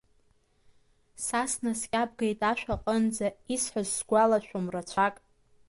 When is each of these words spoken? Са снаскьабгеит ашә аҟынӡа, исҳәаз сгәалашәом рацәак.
Са 1.25 1.41
снаскьабгеит 1.51 2.39
ашә 2.51 2.65
аҟынӡа, 2.75 3.27
исҳәаз 3.53 3.89
сгәалашәом 3.97 4.65
рацәак. 4.73 5.15